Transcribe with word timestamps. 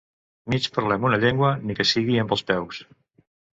Mig 0.53 0.69
parlem 0.77 1.05
una 1.09 1.19
llengua, 1.25 1.53
ni 1.67 1.77
que 1.81 1.87
sigui 1.91 2.19
amb 2.25 2.35
els 2.39 2.47
peus. 2.51 2.83